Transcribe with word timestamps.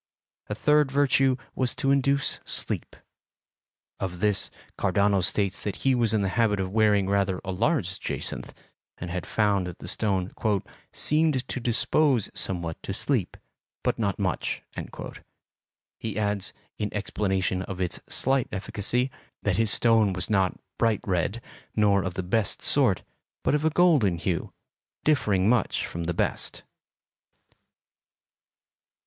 A 0.49 0.55
third 0.55 0.91
virtue 0.91 1.35
was 1.53 1.75
to 1.75 1.91
induce 1.91 2.39
sleep. 2.43 2.95
Of 3.99 4.19
this, 4.19 4.49
Cardano 4.75 5.23
states 5.23 5.61
that 5.61 5.75
he 5.85 5.93
was 5.93 6.11
in 6.11 6.23
the 6.23 6.29
habit 6.39 6.59
of 6.59 6.71
wearing 6.71 7.07
rather 7.07 7.39
a 7.45 7.51
large 7.51 7.99
jacinth, 7.99 8.51
and 8.97 9.11
had 9.11 9.27
found 9.27 9.67
that 9.67 9.77
the 9.77 9.87
stone 9.87 10.33
"seemed 10.91 11.47
to 11.47 11.59
dispose 11.59 12.31
somewhat 12.33 12.81
to 12.81 12.95
sleep, 12.95 13.37
but 13.83 13.99
not 13.99 14.17
much." 14.17 14.63
He 15.99 16.17
adds, 16.17 16.51
in 16.79 16.91
explanation 16.95 17.61
of 17.61 17.79
its 17.79 17.99
slight 18.09 18.47
efficacy, 18.51 19.11
that 19.43 19.57
his 19.57 19.69
stone 19.69 20.13
was 20.13 20.31
not 20.31 20.59
bright 20.79 21.01
red, 21.05 21.43
nor 21.75 22.01
of 22.01 22.15
the 22.15 22.23
best 22.23 22.63
sort, 22.63 23.03
but 23.43 23.53
of 23.53 23.65
a 23.65 23.69
golden 23.69 24.17
hue, 24.17 24.51
differing 25.03 25.47
much 25.47 25.85
from 25.85 26.05
the 26.05 26.13
best. 26.15 26.63